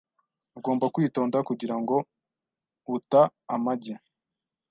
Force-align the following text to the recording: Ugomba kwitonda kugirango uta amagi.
Ugomba 0.57 0.85
kwitonda 0.93 1.37
kugirango 1.49 1.95
uta 2.95 3.21
amagi. 3.55 3.93